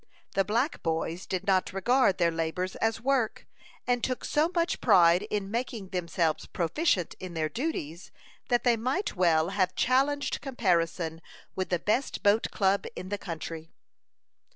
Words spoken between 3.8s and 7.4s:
and took so much pride in making themselves proficient in